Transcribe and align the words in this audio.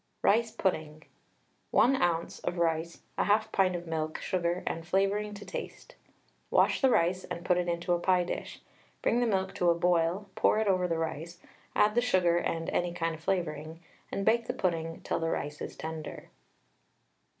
RICE 0.23 0.49
PUDDING. 0.53 1.03
1 1.69 2.01
oz. 2.01 2.39
of 2.39 2.57
rice, 2.57 3.03
1/2 3.19 3.51
pint 3.51 3.75
of 3.75 3.85
milk, 3.85 4.17
sugar 4.17 4.63
and 4.65 4.83
flavouring 4.83 5.35
to 5.35 5.45
taste. 5.45 5.93
Wash 6.49 6.81
the 6.81 6.89
rice 6.89 7.23
and 7.25 7.45
put 7.45 7.59
it 7.59 7.67
into 7.67 7.93
a 7.93 7.99
pie 7.99 8.23
dish. 8.23 8.61
Bring 9.03 9.19
the 9.19 9.27
milk 9.27 9.53
to 9.53 9.65
the 9.67 9.75
boil, 9.75 10.27
pour 10.33 10.57
it 10.57 10.67
over 10.67 10.87
the 10.87 10.97
rice, 10.97 11.39
add 11.75 11.93
the 11.93 12.01
sugar 12.01 12.37
and 12.39 12.67
any 12.71 12.93
kind 12.95 13.13
of 13.13 13.21
flavouring, 13.21 13.79
and 14.11 14.25
bake 14.25 14.47
the 14.47 14.53
pudding 14.55 15.01
till 15.01 15.19
the 15.19 15.29
rice 15.29 15.61
is 15.61 15.75
tender. 15.75 16.29